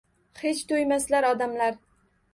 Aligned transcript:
Hech 0.39 0.61
to’ymaslar 0.71 1.29
odamlar. 1.33 1.81